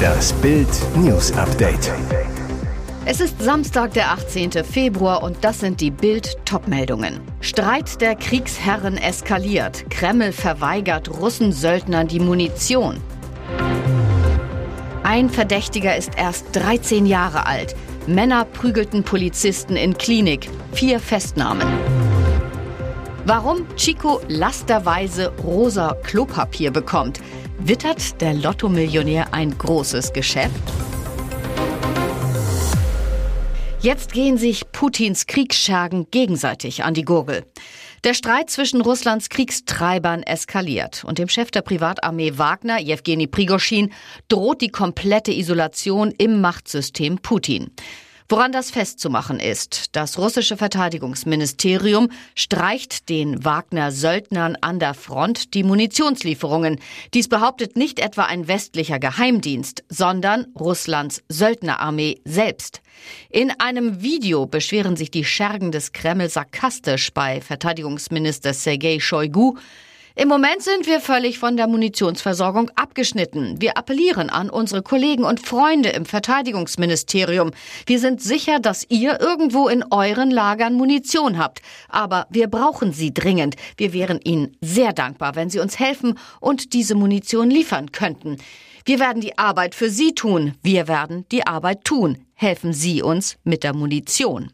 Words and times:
Das 0.00 0.32
Bild 0.34 0.68
News 0.96 1.32
Update. 1.32 1.92
Es 3.04 3.20
ist 3.20 3.40
Samstag, 3.42 3.94
der 3.94 4.12
18. 4.12 4.52
Februar 4.64 5.22
und 5.22 5.38
das 5.42 5.60
sind 5.60 5.80
die 5.80 5.90
Bild-Top-Meldungen. 5.90 7.20
Streit 7.40 8.00
der 8.00 8.14
Kriegsherren 8.14 8.96
eskaliert. 8.96 9.90
Kreml 9.90 10.32
verweigert 10.32 11.08
Russen-Söldnern 11.10 12.08
die 12.08 12.20
Munition. 12.20 12.96
Ein 15.02 15.28
Verdächtiger 15.28 15.96
ist 15.96 16.12
erst 16.16 16.46
13 16.52 17.06
Jahre 17.06 17.46
alt. 17.46 17.74
Männer 18.06 18.44
prügelten 18.44 19.02
Polizisten 19.02 19.76
in 19.76 19.98
Klinik. 19.98 20.48
Vier 20.72 21.00
Festnahmen. 21.00 21.66
Warum 23.26 23.66
Chico 23.76 24.20
lasterweise 24.28 25.32
rosa 25.44 25.96
Klopapier 26.02 26.70
bekommt. 26.70 27.20
Wittert 27.62 28.20
der 28.22 28.32
Lottomillionär 28.32 29.34
ein 29.34 29.56
großes 29.56 30.14
Geschäft? 30.14 30.50
Jetzt 33.80 34.14
gehen 34.14 34.38
sich 34.38 34.72
Putins 34.72 35.26
Kriegsschergen 35.26 36.10
gegenseitig 36.10 36.84
an 36.84 36.94
die 36.94 37.04
Gurgel. 37.04 37.44
Der 38.02 38.14
Streit 38.14 38.48
zwischen 38.48 38.80
Russlands 38.80 39.28
Kriegstreibern 39.28 40.22
eskaliert 40.22 41.04
und 41.04 41.18
dem 41.18 41.28
Chef 41.28 41.50
der 41.50 41.60
Privatarmee 41.60 42.38
Wagner, 42.38 42.80
Jewgeni 42.80 43.26
Prigoschin, 43.26 43.92
droht 44.28 44.62
die 44.62 44.70
komplette 44.70 45.32
Isolation 45.32 46.14
im 46.16 46.40
Machtsystem 46.40 47.18
Putin. 47.18 47.70
Woran 48.32 48.52
das 48.52 48.70
festzumachen 48.70 49.40
ist, 49.40 49.96
das 49.96 50.16
russische 50.16 50.56
Verteidigungsministerium 50.56 52.12
streicht 52.36 53.08
den 53.08 53.44
Wagner-Söldnern 53.44 54.56
an 54.60 54.78
der 54.78 54.94
Front 54.94 55.52
die 55.52 55.64
Munitionslieferungen. 55.64 56.78
Dies 57.12 57.28
behauptet 57.28 57.76
nicht 57.76 57.98
etwa 57.98 58.26
ein 58.26 58.46
westlicher 58.46 59.00
Geheimdienst, 59.00 59.82
sondern 59.88 60.46
Russlands 60.56 61.24
Söldnerarmee 61.28 62.20
selbst. 62.24 62.82
In 63.30 63.50
einem 63.58 64.00
Video 64.00 64.46
beschweren 64.46 64.94
sich 64.94 65.10
die 65.10 65.24
Schergen 65.24 65.72
des 65.72 65.90
Kreml 65.90 66.28
sarkastisch 66.28 67.12
bei 67.12 67.40
Verteidigungsminister 67.40 68.54
Sergei 68.54 69.00
Shoigu, 69.00 69.56
im 70.16 70.28
Moment 70.28 70.62
sind 70.62 70.86
wir 70.86 71.00
völlig 71.00 71.38
von 71.38 71.56
der 71.56 71.68
Munitionsversorgung 71.68 72.70
abgeschnitten. 72.74 73.60
Wir 73.60 73.78
appellieren 73.78 74.28
an 74.28 74.50
unsere 74.50 74.82
Kollegen 74.82 75.24
und 75.24 75.40
Freunde 75.40 75.90
im 75.90 76.04
Verteidigungsministerium. 76.04 77.52
Wir 77.86 77.98
sind 78.00 78.20
sicher, 78.20 78.58
dass 78.58 78.84
ihr 78.88 79.20
irgendwo 79.20 79.68
in 79.68 79.84
euren 79.90 80.30
Lagern 80.30 80.74
Munition 80.74 81.38
habt. 81.38 81.62
Aber 81.88 82.26
wir 82.30 82.48
brauchen 82.48 82.92
sie 82.92 83.14
dringend. 83.14 83.56
Wir 83.76 83.92
wären 83.92 84.20
Ihnen 84.22 84.56
sehr 84.60 84.92
dankbar, 84.92 85.36
wenn 85.36 85.50
Sie 85.50 85.60
uns 85.60 85.78
helfen 85.78 86.18
und 86.40 86.72
diese 86.72 86.94
Munition 86.94 87.50
liefern 87.50 87.92
könnten. 87.92 88.36
Wir 88.84 88.98
werden 88.98 89.20
die 89.20 89.38
Arbeit 89.38 89.74
für 89.74 89.90
Sie 89.90 90.14
tun. 90.14 90.54
Wir 90.62 90.88
werden 90.88 91.24
die 91.30 91.46
Arbeit 91.46 91.84
tun. 91.84 92.18
Helfen 92.34 92.72
Sie 92.72 93.02
uns 93.02 93.36
mit 93.44 93.62
der 93.62 93.74
Munition. 93.74 94.50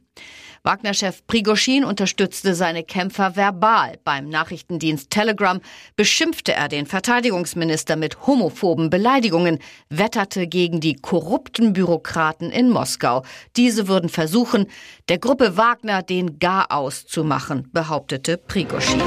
Wagner-Chef 0.66 1.24
Prigoschin 1.28 1.84
unterstützte 1.84 2.56
seine 2.56 2.82
Kämpfer 2.82 3.36
verbal. 3.36 4.00
Beim 4.02 4.28
Nachrichtendienst 4.28 5.10
Telegram 5.10 5.60
beschimpfte 5.94 6.54
er 6.54 6.66
den 6.66 6.86
Verteidigungsminister 6.86 7.94
mit 7.94 8.26
homophoben 8.26 8.90
Beleidigungen, 8.90 9.60
wetterte 9.90 10.48
gegen 10.48 10.80
die 10.80 10.96
korrupten 10.96 11.72
Bürokraten 11.72 12.50
in 12.50 12.70
Moskau. 12.70 13.22
Diese 13.56 13.86
würden 13.86 14.08
versuchen, 14.08 14.66
der 15.08 15.18
Gruppe 15.18 15.56
Wagner 15.56 16.02
den 16.02 16.40
Garaus 16.40 17.06
zu 17.06 17.22
machen, 17.22 17.70
behauptete 17.72 18.36
Prigoschin. 18.36 19.00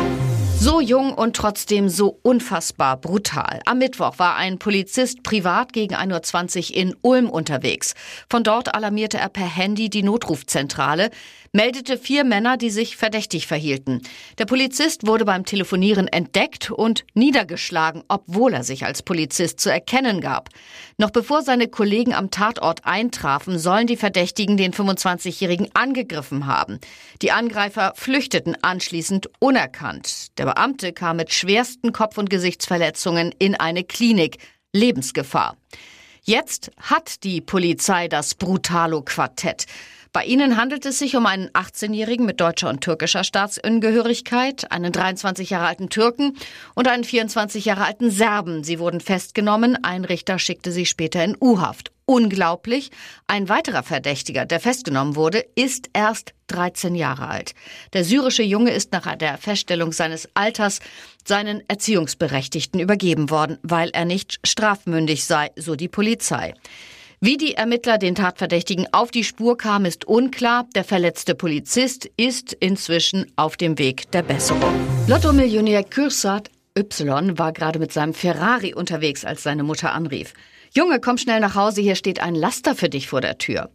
So 0.62 0.82
jung 0.82 1.14
und 1.14 1.38
trotzdem 1.38 1.88
so 1.88 2.20
unfassbar 2.22 2.98
brutal. 2.98 3.62
Am 3.66 3.78
Mittwoch 3.78 4.20
war 4.20 4.36
ein 4.36 4.60
Polizist 4.60 5.24
privat 5.24 5.72
gegen 5.72 5.96
1.20 5.96 6.72
Uhr 6.72 6.76
in 6.76 6.96
Ulm 7.02 7.30
unterwegs. 7.30 7.94
Von 8.30 8.44
dort 8.44 8.76
alarmierte 8.76 9.18
er 9.18 9.30
per 9.30 9.46
Handy 9.48 9.90
die 9.90 10.04
Notrufzentrale, 10.04 11.12
meldete 11.54 11.98
vier 11.98 12.26
Männer, 12.26 12.58
die 12.58 12.72
sich 12.72 12.98
verdächtig 12.98 13.48
verhielten. 13.48 14.02
Der 14.38 14.45
Polizist 14.45 15.08
wurde 15.08 15.23
beim 15.23 15.45
Telefonieren 15.45 16.10
entdeckt 16.10 16.72
und 16.72 17.06
niedergeschlagen, 17.14 18.04
obwohl 18.10 18.54
er 18.54 18.66
sich 18.66 18.86
als 18.86 19.02
Polizist 19.02 19.62
zu 19.62 19.72
erkennen 19.72 20.20
gab. 20.20 20.50
Noch 20.98 21.12
bevor 21.12 21.42
seine 21.42 21.70
Kollegen 21.70 22.14
am 22.14 22.32
Tatort 22.32 22.86
eintrafen, 22.86 23.58
sollen 23.58 23.88
die 23.88 23.95
Verdächtigen 23.95 24.58
den 24.58 24.73
25-Jährigen 24.73 25.70
angegriffen 25.73 26.48
haben. 26.48 26.80
Die 27.22 27.32
Angreifer 27.32 27.94
flüchteten 27.95 28.58
anschließend 28.62 29.30
unerkannt. 29.39 30.38
Der 30.38 30.48
Beamte 30.49 30.93
kam 30.93 31.17
mit 31.17 31.32
schwersten 31.32 31.93
Kopf- 31.93 32.17
und 32.17 32.27
Gesichtsverletzungen 32.27 33.36
in 33.37 33.54
eine 33.54 33.83
Klinik. 33.83 34.39
Lebensgefahr. 34.73 35.55
Jetzt 36.23 36.71
hat 36.80 37.23
die 37.23 37.39
Polizei 37.39 38.08
das 38.08 38.33
Brutalo-Quartett. 38.33 39.67
Bei 40.11 40.25
ihnen 40.25 40.58
handelt 40.58 40.87
es 40.87 40.97
sich 40.97 41.15
um 41.15 41.27
einen 41.27 41.49
18-Jährigen 41.49 42.25
mit 42.25 42.42
deutscher 42.42 42.70
und 42.70 42.81
türkischer 42.81 43.23
Staatsangehörigkeit, 43.23 44.71
einen 44.71 44.92
23 44.92 45.52
Jahre 45.52 45.67
alten 45.67 45.89
Türken 45.89 46.36
und 46.73 46.87
einen 46.87 47.03
24 47.03 47.65
Jahre 47.65 47.86
alten 47.86 48.09
Serben. 48.09 48.64
Sie 48.64 48.80
wurden 48.80 49.02
festgenommen, 49.02 49.77
ein 49.83 50.05
Richter 50.05 50.39
schickte 50.39 50.71
sie 50.71 50.87
später 50.87 51.23
in 51.23 51.37
U-Haft. 51.39 51.92
Unglaublich, 52.05 52.89
ein 53.27 53.49
weiterer 53.49 53.83
Verdächtiger, 53.83 54.47
der 54.47 54.59
festgenommen 54.59 55.15
wurde, 55.15 55.45
ist 55.53 55.92
erst 55.93 56.33
13 56.47 56.95
Jahre 56.95 57.27
alt. 57.27 57.53
Der 57.93 58.03
syrische 58.03 58.41
Junge 58.41 58.71
ist 58.71 58.91
nach 58.91 59.15
der 59.15 59.37
Feststellung 59.37 59.91
seines 59.91 60.27
Alters 60.33 60.80
seinen 61.23 61.61
Erziehungsberechtigten 61.67 62.80
übergeben 62.80 63.30
worden, 63.30 63.59
weil 63.61 63.91
er 63.91 64.05
nicht 64.05 64.39
strafmündig 64.43 65.26
sei, 65.26 65.52
so 65.55 65.76
die 65.76 65.87
Polizei. 65.87 66.55
Wie 67.22 67.36
die 67.36 67.56
Ermittler 67.56 67.98
den 67.98 68.16
Tatverdächtigen 68.16 68.88
auf 68.94 69.12
die 69.12 69.26
Spur 69.26 69.58
kamen, 69.58 69.86
ist 69.86 70.06
unklar. 70.06 70.70
Der 70.74 70.86
verletzte 70.86 71.36
Polizist 71.36 72.10
ist 72.16 72.54
inzwischen 72.54 73.30
auf 73.36 73.58
dem 73.58 73.78
Weg 73.78 74.10
der 74.12 74.24
Besserung. 74.24 74.74
Lotto-Millionär 75.06 75.84
Kürsat 75.84 76.50
Y 76.78 77.38
war 77.38 77.52
gerade 77.52 77.78
mit 77.78 77.92
seinem 77.92 78.14
Ferrari 78.14 78.74
unterwegs, 78.74 79.26
als 79.26 79.44
seine 79.44 79.64
Mutter 79.64 79.92
anrief. 79.92 80.34
Junge, 80.74 81.02
komm 81.02 81.18
schnell 81.18 81.42
nach 81.42 81.56
Hause, 81.56 81.82
hier 81.82 81.96
steht 81.96 82.22
ein 82.22 82.36
Laster 82.36 82.74
für 82.74 82.88
dich 82.88 83.10
vor 83.10 83.20
der 83.20 83.38
Tür. 83.38 83.70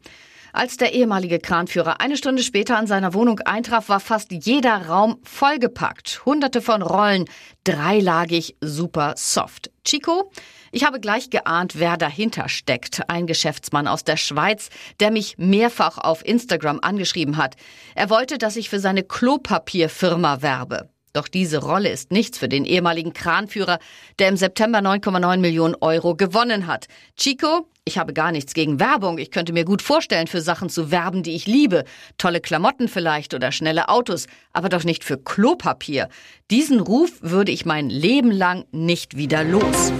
Als 0.57 0.77
der 0.77 0.93
ehemalige 0.93 1.41
Kranführer 1.41 2.01
eine 2.01 2.17
Stunde 2.17 2.45
später 2.45 2.79
an 2.79 2.87
seiner 2.87 3.13
Wohnung 3.13 3.41
eintraf, 3.41 3.89
war 3.89 3.99
fast 3.99 4.31
jeder 4.31 4.87
Raum 4.87 5.19
vollgepackt. 5.25 6.25
Hunderte 6.25 6.63
von 6.63 6.81
Rollen, 6.81 7.25
dreilagig, 7.65 8.55
super 8.61 9.15
soft. 9.17 9.73
Chico? 9.85 10.31
Ich 10.71 10.85
habe 10.85 11.01
gleich 11.01 11.29
geahnt, 11.31 11.81
wer 11.81 11.97
dahinter 11.97 12.49
steckt. 12.49 13.11
Ein 13.11 13.27
Geschäftsmann 13.27 13.89
aus 13.89 14.05
der 14.05 14.17
Schweiz, 14.17 14.69
der 15.01 15.11
mich 15.11 15.39
mehrfach 15.39 15.99
auf 15.99 16.25
Instagram 16.25 16.79
angeschrieben 16.83 17.37
hat. 17.37 17.57
Er 17.97 18.09
wollte, 18.09 18.39
dass 18.39 18.55
ich 18.55 18.71
für 18.71 18.79
seine 18.79 19.03
Klopapierfirma 19.03 20.41
werbe. 20.41 20.89
Doch 21.15 21.27
diese 21.27 21.59
Rolle 21.59 21.89
ist 21.89 22.13
nichts 22.13 22.39
für 22.39 22.49
den 22.49 22.65
ehemaligen 22.65 23.13
Kranführer, 23.13 23.81
der 24.21 24.29
im 24.29 24.37
September 24.37 24.79
9,9 24.79 25.39
Millionen 25.39 25.75
Euro 25.81 26.15
gewonnen 26.15 26.69
hat. 26.69 26.87
Chico, 27.17 27.67
ich 27.87 27.99
habe 27.99 28.15
gar 28.15 28.33
nichts 28.33 28.55
gegen 28.55 28.81
Werbung. 28.81 29.19
Ich 29.19 29.31
könnte 29.31 29.53
mir 29.53 29.65
gut 29.65 29.83
vorstellen, 29.83 30.27
für 30.27 30.41
Sachen 30.41 30.71
zu 30.71 30.91
werben, 30.91 31.23
die 31.23 31.35
ich 31.35 31.47
liebe. 31.47 31.85
Tolle 32.17 32.41
Klamotten 32.41 32.89
vielleicht 32.89 33.35
oder 33.35 33.53
schnelle 33.53 33.89
Autos, 33.89 34.27
aber 34.53 34.71
doch 34.71 34.85
nicht 34.85 35.05
für 35.05 35.19
Klopapier. 35.19 36.09
Diesen 36.51 36.81
Ruf 36.81 37.11
würde 37.21 37.53
ich 37.53 37.67
mein 37.67 37.91
Leben 37.91 38.31
lang 38.31 38.65
nicht 38.73 39.17
wieder 39.17 39.45
los. 39.45 39.93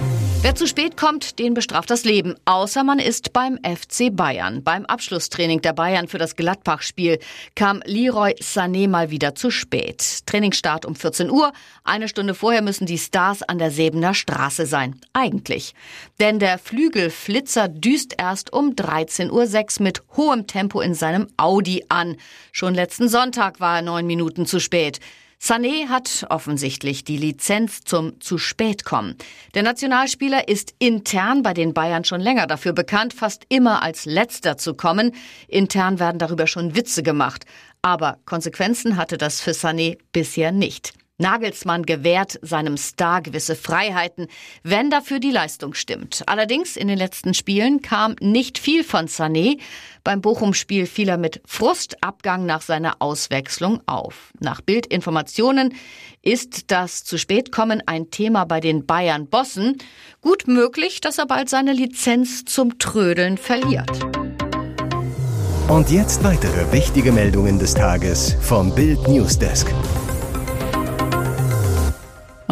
Wer 0.45 0.53
zu 0.53 0.67
spät 0.67 0.95
kommt, 0.95 1.39
den 1.39 1.55
bestraft 1.55 1.89
das 1.89 2.03
Leben. 2.03 2.35
Außer 2.45 2.83
man 2.83 2.99
ist 2.99 3.33
beim 3.33 3.57
FC 3.63 4.15
Bayern. 4.15 4.63
Beim 4.63 4.85
Abschlusstraining 4.85 5.61
der 5.61 5.73
Bayern 5.73 6.07
für 6.07 6.19
das 6.19 6.35
Gladbach-Spiel 6.35 7.17
kam 7.55 7.81
Leroy 7.83 8.35
Sané 8.39 8.87
mal 8.87 9.09
wieder 9.09 9.33
zu 9.33 9.49
spät. 9.49 10.19
Trainingsstart 10.27 10.85
um 10.85 10.95
14 10.95 11.31
Uhr. 11.31 11.51
Eine 11.83 12.07
Stunde 12.07 12.35
vorher 12.35 12.61
müssen 12.61 12.85
die 12.85 12.99
Stars 12.99 13.41
an 13.41 13.57
der 13.57 13.71
Säbener 13.71 14.13
Straße 14.13 14.67
sein. 14.67 15.01
Eigentlich. 15.13 15.73
Denn 16.19 16.37
der 16.37 16.59
Flügelflitzer 16.59 17.67
düst 17.67 18.13
erst 18.19 18.53
um 18.53 18.75
13.06 18.75 19.79
Uhr 19.79 19.83
mit 19.83 20.03
hohem 20.15 20.45
Tempo 20.45 20.79
in 20.79 20.93
seinem 20.93 21.25
Audi 21.37 21.85
an. 21.89 22.17
Schon 22.51 22.75
letzten 22.75 23.09
Sonntag 23.09 23.59
war 23.59 23.77
er 23.77 23.81
neun 23.81 24.05
Minuten 24.05 24.45
zu 24.45 24.59
spät. 24.59 24.99
Sané 25.39 25.89
hat 25.89 26.25
offensichtlich 26.29 27.03
die 27.03 27.17
Lizenz 27.17 27.81
zum 27.81 28.19
zu 28.19 28.37
spät 28.37 28.83
kommen. 28.83 29.15
Der 29.53 29.63
Nationalspieler 29.63 30.47
ist 30.47 30.73
intern 30.79 31.43
bei 31.43 31.53
den 31.53 31.73
Bayern 31.73 32.03
schon 32.03 32.21
länger 32.21 32.47
dafür 32.47 32.73
bekannt, 32.73 33.13
fast 33.13 33.43
immer 33.49 33.83
als 33.83 34.05
letzter 34.05 34.57
zu 34.57 34.73
kommen. 34.73 35.11
Intern 35.47 35.99
werden 35.99 36.19
darüber 36.19 36.47
schon 36.47 36.75
Witze 36.75 37.03
gemacht. 37.03 37.45
Aber 37.81 38.17
Konsequenzen 38.25 38.97
hatte 38.97 39.17
das 39.17 39.41
für 39.41 39.51
Sané 39.51 39.97
bisher 40.11 40.51
nicht. 40.51 40.93
Nagelsmann 41.17 41.83
gewährt 41.83 42.39
seinem 42.41 42.75
Star 42.75 43.21
gewisse 43.21 43.55
Freiheiten, 43.55 44.27
wenn 44.63 44.89
dafür 44.89 45.19
die 45.19 45.31
Leistung 45.31 45.73
stimmt. 45.73 46.23
Allerdings 46.27 46.75
in 46.75 46.89
den 46.89 46.97
letzten 46.97 47.33
Spielen 47.33 47.81
kam 47.81 48.15
nicht 48.19 48.57
viel 48.57 48.83
von 48.83 49.07
Sané. 49.07 49.59
Beim 50.03 50.19
Bochum-Spiel 50.19 50.85
fiel 50.87 51.07
er 51.07 51.17
mit 51.17 51.41
Frustabgang 51.45 52.45
nach 52.45 52.61
seiner 52.61 52.97
Auswechslung 52.99 53.81
auf. 53.85 54.31
Nach 54.41 54.59
Bildinformationen 54.59 55.73
ist 56.21 56.71
das 56.71 57.05
zu 57.05 57.17
spät 57.17 57.51
kommen 57.51 57.81
ein 57.85 58.11
Thema 58.11 58.43
bei 58.43 58.59
den 58.59 58.85
Bayern-Bossen. 58.85 59.77
Gut 60.19 60.47
möglich, 60.47 60.99
dass 60.99 61.17
er 61.17 61.27
bald 61.27 61.49
seine 61.49 61.71
Lizenz 61.71 62.43
zum 62.43 62.77
Trödeln 62.77 63.37
verliert. 63.37 64.03
Und 65.69 65.89
jetzt 65.89 66.23
weitere 66.23 66.71
wichtige 66.73 67.11
Meldungen 67.11 67.57
des 67.57 67.73
Tages 67.73 68.35
vom 68.41 68.75
Bild 68.75 69.07
Newsdesk. 69.07 69.67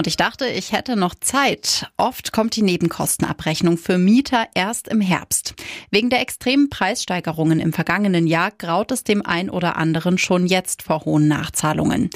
Und 0.04 0.08
ich 0.08 0.18
dachte, 0.18 0.48
ich 0.48 0.74
hätte 0.74 0.98
noch 0.98 1.16
Zeit. 1.16 1.90
Oft 1.96 2.34
kommt 2.34 2.58
die 2.58 2.62
Nebenkostenabrechnung 2.62 3.78
für 3.78 3.98
Mieter 3.98 4.48
erst 4.54 4.90
im 4.90 5.00
Herbst. 5.00 5.54
Wegen 5.92 6.10
der 6.10 6.20
extremen 6.20 6.70
Preissteigerungen 6.70 7.62
im 7.62 7.72
vergangenen 7.72 8.28
Jahr 8.28 8.52
graut 8.52 8.92
es 8.92 9.06
dem 9.06 9.26
ein 9.26 9.50
oder 9.50 9.78
anderen 9.78 10.18
schon 10.18 10.46
jetzt 10.46 10.82
vor 10.82 11.06
hohen 11.06 11.30
Nachzahlungen. 11.30 12.10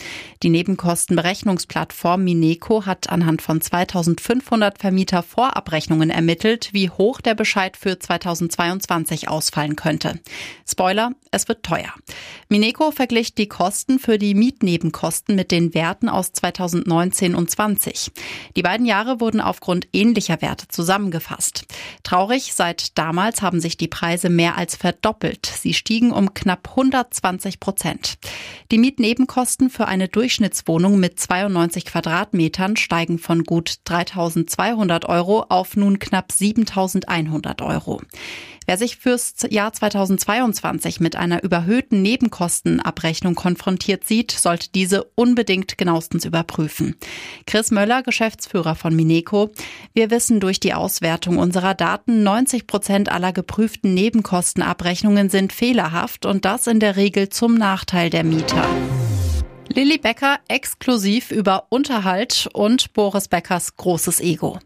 Die 0.44 0.50
Nebenkostenberechnungsplattform 0.50 2.26
Mineco 2.26 2.86
hat 2.86 3.10
anhand 3.10 3.42
von 3.42 3.62
2500 3.62 4.80
Vermieter 4.80 5.24
Vorabrechnungen 5.24 6.10
ermittelt, 6.10 6.72
wie 6.74 6.90
hoch 6.90 7.22
der 7.22 7.36
Bescheid 7.36 7.78
für 7.78 7.98
2022 7.98 9.30
ausfallen 9.30 9.78
könnte. 9.78 10.20
Spoiler, 10.70 11.14
es 11.32 11.48
wird 11.48 11.64
teuer. 11.64 11.94
Mineco 12.50 12.92
verglich 12.92 13.34
die 13.34 13.48
Kosten 13.48 13.98
für 13.98 14.18
die 14.18 14.34
Mietnebenkosten 14.34 15.38
mit 15.38 15.52
den 15.52 15.74
Werten 15.74 16.10
aus 16.10 16.34
2019 16.34 17.34
und 17.34 17.50
20 17.50 17.77
2020. 17.78 18.12
Die 18.56 18.62
beiden 18.62 18.86
Jahre 18.86 19.20
wurden 19.20 19.42
aufgrund 19.42 19.88
ähnlicher 19.94 20.42
Werte 20.42 20.68
zusammengefasst. 20.68 21.66
Traurig, 22.04 22.54
seit 22.54 22.98
damals 22.98 23.42
haben 23.42 23.62
sich 23.62 23.78
die 23.78 23.88
Preise 23.88 24.30
mehr 24.30 24.58
als 24.58 24.76
verdoppelt. 24.76 25.46
Sie 25.46 25.74
stiegen 25.74 26.12
um 26.12 26.34
knapp 26.34 26.70
120 26.70 27.60
Prozent. 27.60 28.18
Die 28.72 28.78
Mietnebenkosten 28.78 29.70
für 29.70 29.88
eine 29.88 30.08
Durchschnittswohnung 30.08 31.00
mit 31.00 31.20
92 31.20 31.86
Quadratmetern 31.86 32.76
steigen 32.76 33.20
von 33.20 33.44
gut 33.44 33.78
3.200 33.86 35.06
Euro 35.06 35.46
auf 35.50 35.76
nun 35.76 36.00
knapp 36.00 36.32
7.100 36.32 37.64
Euro. 37.66 38.02
Wer 38.70 38.76
sich 38.78 38.98
fürs 38.98 39.34
Jahr 39.50 39.72
2022 39.72 41.00
mit 41.00 41.16
einer 41.16 41.42
überhöhten 41.42 42.02
Nebenkostenabrechnung 42.02 43.34
konfrontiert 43.34 44.04
sieht, 44.04 44.32
sollte 44.32 44.68
diese 44.76 45.06
unbedingt 45.16 45.78
genauestens 45.78 46.26
überprüfen. 46.26 46.98
Chris 47.46 47.72
Möller, 47.72 48.04
Geschäftsführer 48.04 48.76
von 48.76 48.94
Mineco. 48.94 49.52
Wir 49.94 50.12
wissen 50.12 50.42
durch 50.42 50.60
die 50.60 50.74
Auswertung 50.74 51.38
unserer 51.38 51.76
Daten, 51.76 52.24
90 52.24 52.68
Prozent 52.68 53.10
aller 53.10 53.32
geprüften 53.32 53.94
Nebenkostenabrechnungen 53.94 55.30
sind 55.30 55.54
fehlerhaft 55.54 56.26
und 56.26 56.44
das 56.44 56.68
in 56.68 56.82
der 56.82 56.98
Regel 56.98 57.30
zum 57.30 57.56
Nachteil 57.56 58.10
der 58.10 58.26
Mieter. 58.26 58.68
Lilly 59.70 59.98
Becker 59.98 60.40
exklusiv 60.50 61.32
über 61.32 61.68
Unterhalt 61.70 62.50
und 62.52 62.92
Boris 62.92 63.30
Beckers 63.30 63.78
großes 63.78 64.20
Ego. 64.20 64.60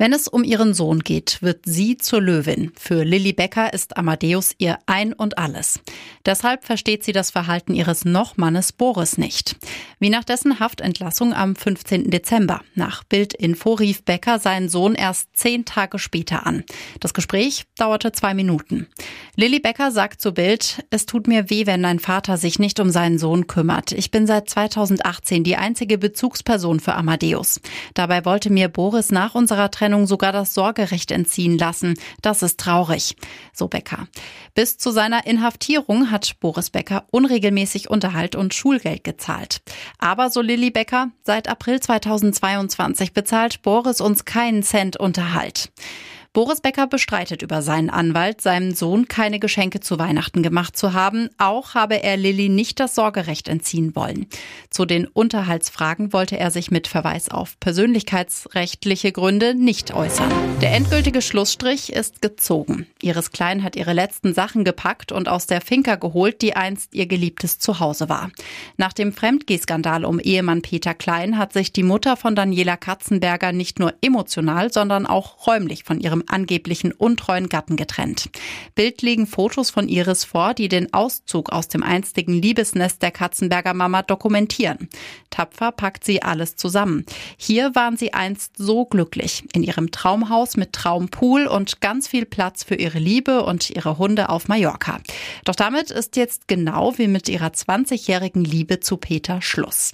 Wenn 0.00 0.12
es 0.12 0.28
um 0.28 0.44
ihren 0.44 0.74
Sohn 0.74 1.00
geht, 1.00 1.42
wird 1.42 1.62
sie 1.66 1.96
zur 1.96 2.22
Löwin. 2.22 2.70
Für 2.78 3.02
Lilly 3.02 3.32
Becker 3.32 3.72
ist 3.72 3.96
Amadeus 3.96 4.54
ihr 4.56 4.78
Ein 4.86 5.12
und 5.12 5.38
Alles. 5.38 5.80
Deshalb 6.24 6.64
versteht 6.64 7.02
sie 7.02 7.10
das 7.10 7.32
Verhalten 7.32 7.74
ihres 7.74 8.04
Nochmannes 8.04 8.70
Boris 8.70 9.18
nicht. 9.18 9.56
Wie 9.98 10.08
nach 10.08 10.22
dessen 10.22 10.60
Haftentlassung 10.60 11.34
am 11.34 11.56
15. 11.56 12.10
Dezember. 12.10 12.62
Nach 12.76 13.02
Bildinfo 13.02 13.72
rief 13.72 14.04
Becker 14.04 14.38
seinen 14.38 14.68
Sohn 14.68 14.94
erst 14.94 15.36
zehn 15.36 15.64
Tage 15.64 15.98
später 15.98 16.46
an. 16.46 16.62
Das 17.00 17.12
Gespräch 17.12 17.64
dauerte 17.76 18.12
zwei 18.12 18.34
Minuten. 18.34 18.86
Lilly 19.40 19.60
Becker 19.60 19.92
sagt 19.92 20.20
zu 20.20 20.32
Bild, 20.32 20.84
es 20.90 21.06
tut 21.06 21.28
mir 21.28 21.48
weh, 21.48 21.64
wenn 21.64 21.84
dein 21.84 22.00
Vater 22.00 22.36
sich 22.36 22.58
nicht 22.58 22.80
um 22.80 22.90
seinen 22.90 23.20
Sohn 23.20 23.46
kümmert. 23.46 23.92
Ich 23.92 24.10
bin 24.10 24.26
seit 24.26 24.50
2018 24.50 25.44
die 25.44 25.54
einzige 25.54 25.96
Bezugsperson 25.96 26.80
für 26.80 26.96
Amadeus. 26.96 27.60
Dabei 27.94 28.24
wollte 28.24 28.50
mir 28.50 28.66
Boris 28.66 29.12
nach 29.12 29.36
unserer 29.36 29.70
Trennung 29.70 30.08
sogar 30.08 30.32
das 30.32 30.54
Sorgerecht 30.54 31.12
entziehen 31.12 31.56
lassen. 31.56 31.94
Das 32.20 32.42
ist 32.42 32.58
traurig. 32.58 33.14
So 33.52 33.68
Becker. 33.68 34.08
Bis 34.56 34.76
zu 34.76 34.90
seiner 34.90 35.24
Inhaftierung 35.24 36.10
hat 36.10 36.40
Boris 36.40 36.70
Becker 36.70 37.04
unregelmäßig 37.12 37.90
Unterhalt 37.90 38.34
und 38.34 38.54
Schulgeld 38.54 39.04
gezahlt. 39.04 39.60
Aber 39.98 40.30
so 40.30 40.40
Lilly 40.40 40.72
Becker, 40.72 41.12
seit 41.22 41.46
April 41.46 41.78
2022 41.78 43.12
bezahlt 43.12 43.62
Boris 43.62 44.00
uns 44.00 44.24
keinen 44.24 44.64
Cent 44.64 44.96
Unterhalt. 44.96 45.70
Boris 46.38 46.60
Becker 46.60 46.86
bestreitet 46.86 47.42
über 47.42 47.62
seinen 47.62 47.90
Anwalt, 47.90 48.40
seinem 48.40 48.72
Sohn 48.72 49.08
keine 49.08 49.40
Geschenke 49.40 49.80
zu 49.80 49.98
Weihnachten 49.98 50.44
gemacht 50.44 50.76
zu 50.76 50.92
haben. 50.92 51.30
Auch 51.36 51.74
habe 51.74 52.00
er 52.04 52.16
Lilly 52.16 52.48
nicht 52.48 52.78
das 52.78 52.94
Sorgerecht 52.94 53.48
entziehen 53.48 53.96
wollen. 53.96 54.28
Zu 54.70 54.84
den 54.84 55.08
Unterhaltsfragen 55.08 56.12
wollte 56.12 56.38
er 56.38 56.52
sich 56.52 56.70
mit 56.70 56.86
Verweis 56.86 57.28
auf 57.28 57.58
persönlichkeitsrechtliche 57.58 59.10
Gründe 59.10 59.56
nicht 59.56 59.92
äußern. 59.92 60.30
Der 60.60 60.74
endgültige 60.74 61.22
Schlussstrich 61.22 61.92
ist 61.92 62.22
gezogen. 62.22 62.86
Iris 63.02 63.32
Klein 63.32 63.64
hat 63.64 63.74
ihre 63.74 63.92
letzten 63.92 64.32
Sachen 64.32 64.62
gepackt 64.62 65.10
und 65.10 65.28
aus 65.28 65.48
der 65.48 65.60
Finca 65.60 65.96
geholt, 65.96 66.40
die 66.40 66.54
einst 66.54 66.94
ihr 66.94 67.06
geliebtes 67.06 67.58
Zuhause 67.58 68.08
war. 68.08 68.30
Nach 68.76 68.92
dem 68.92 69.12
Fremdgehskandal 69.12 70.04
um 70.04 70.20
Ehemann 70.20 70.62
Peter 70.62 70.94
Klein 70.94 71.36
hat 71.36 71.52
sich 71.52 71.72
die 71.72 71.82
Mutter 71.82 72.16
von 72.16 72.36
Daniela 72.36 72.76
Katzenberger 72.76 73.50
nicht 73.50 73.80
nur 73.80 73.94
emotional, 74.02 74.72
sondern 74.72 75.04
auch 75.04 75.44
räumlich 75.48 75.82
von 75.82 75.98
ihrem 75.98 76.22
angeblichen 76.30 76.92
untreuen 76.92 77.48
Gatten 77.48 77.76
getrennt. 77.76 78.30
Bild 78.74 79.02
legen 79.02 79.26
Fotos 79.26 79.70
von 79.70 79.88
Iris 79.88 80.24
vor, 80.24 80.54
die 80.54 80.68
den 80.68 80.92
Auszug 80.92 81.50
aus 81.50 81.68
dem 81.68 81.82
einstigen 81.82 82.34
Liebesnest 82.34 83.02
der 83.02 83.10
Katzenberger 83.10 83.74
Mama 83.74 84.02
dokumentieren. 84.02 84.88
Tapfer 85.30 85.72
packt 85.72 86.04
sie 86.04 86.22
alles 86.22 86.56
zusammen. 86.56 87.04
Hier 87.36 87.74
waren 87.74 87.96
sie 87.96 88.14
einst 88.14 88.56
so 88.56 88.84
glücklich. 88.84 89.44
In 89.52 89.62
ihrem 89.62 89.90
Traumhaus 89.90 90.56
mit 90.56 90.72
Traumpool 90.72 91.46
und 91.46 91.80
ganz 91.80 92.08
viel 92.08 92.26
Platz 92.26 92.64
für 92.64 92.74
ihre 92.74 92.98
Liebe 92.98 93.44
und 93.44 93.70
ihre 93.70 93.98
Hunde 93.98 94.28
auf 94.28 94.48
Mallorca. 94.48 95.00
Doch 95.44 95.54
damit 95.54 95.90
ist 95.90 96.16
jetzt 96.16 96.48
genau 96.48 96.96
wie 96.98 97.08
mit 97.08 97.28
ihrer 97.28 97.48
20-jährigen 97.48 98.44
Liebe 98.44 98.80
zu 98.80 98.96
Peter 98.96 99.42
Schluss. 99.42 99.92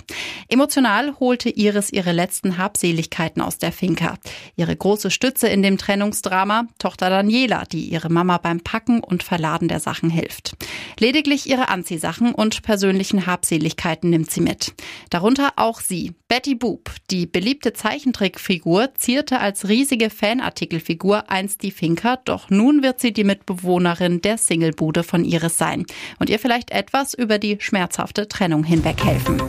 Emotional 0.48 1.18
holte 1.20 1.50
Iris 1.50 1.92
ihre 1.92 2.12
letzten 2.12 2.58
Habseligkeiten 2.58 3.42
aus 3.42 3.58
der 3.58 3.72
Finca. 3.72 4.16
Ihre 4.56 4.74
große 4.74 5.10
Stütze 5.10 5.48
in 5.48 5.62
dem 5.62 5.78
Trennungs 5.78 6.22
Beziehungsdrama 6.24 6.66
Tochter 6.78 7.10
Daniela, 7.10 7.64
die 7.70 7.84
ihre 7.84 8.08
Mama 8.08 8.38
beim 8.38 8.60
Packen 8.60 9.00
und 9.00 9.22
Verladen 9.22 9.68
der 9.68 9.78
Sachen 9.80 10.08
hilft. 10.08 10.56
Lediglich 10.98 11.48
ihre 11.48 11.68
Anziehsachen 11.68 12.34
und 12.34 12.62
persönlichen 12.62 13.26
Habseligkeiten 13.26 14.08
nimmt 14.10 14.30
sie 14.30 14.40
mit. 14.40 14.72
Darunter 15.10 15.52
auch 15.56 15.80
sie, 15.80 16.12
Betty 16.28 16.54
Boop, 16.54 16.90
die 17.10 17.26
beliebte 17.26 17.74
Zeichentrickfigur, 17.74 18.94
zierte 18.94 19.40
als 19.40 19.68
riesige 19.68 20.08
Fanartikelfigur 20.08 21.30
einst 21.30 21.62
die 21.62 21.70
Finker, 21.70 22.18
doch 22.24 22.48
nun 22.48 22.82
wird 22.82 23.00
sie 23.00 23.12
die 23.12 23.24
Mitbewohnerin 23.24 24.22
der 24.22 24.38
Singlebude 24.38 25.02
von 25.02 25.24
Iris 25.24 25.58
sein 25.58 25.84
und 26.18 26.30
ihr 26.30 26.38
vielleicht 26.38 26.70
etwas 26.70 27.12
über 27.12 27.38
die 27.38 27.58
schmerzhafte 27.60 28.28
Trennung 28.28 28.64
hinweg 28.64 29.04
helfen. 29.04 29.42